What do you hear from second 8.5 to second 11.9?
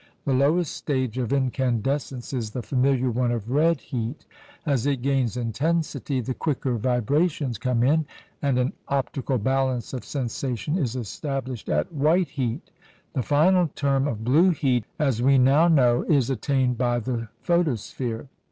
an optical balance of sensation is established